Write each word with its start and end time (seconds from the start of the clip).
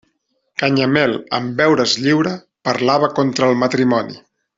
Canyamel, 0.61 1.11
en 1.39 1.51
veure's 1.59 1.93
lliure, 2.05 2.33
parlava 2.69 3.11
contra 3.21 3.51
el 3.51 3.61
matrimoni. 3.67 4.19